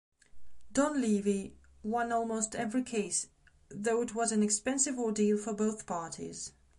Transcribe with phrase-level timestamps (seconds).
[0.73, 3.27] Donleavy won almost every case,
[3.69, 6.53] though it was an expensive ordeal for both parties.